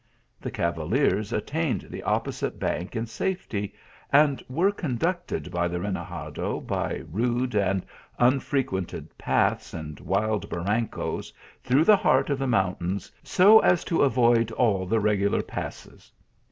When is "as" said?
13.59-13.83